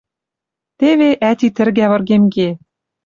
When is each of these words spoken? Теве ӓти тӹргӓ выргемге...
Теве 0.79 1.09
ӓти 1.29 1.47
тӹргӓ 1.55 1.85
выргемге... 1.91 2.49